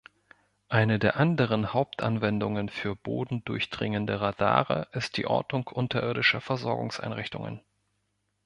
Eine 0.67 0.97
der 0.97 1.17
anderen 1.17 1.73
Hauptanwendungen 1.73 2.69
für 2.69 2.95
bodendurchdringende 2.95 4.19
Radare 4.19 4.87
ist 4.93 5.15
die 5.17 5.27
Ortung 5.27 5.67
unterirdischer 5.67 6.41
Versorgungseinrichtungen. 6.41 7.61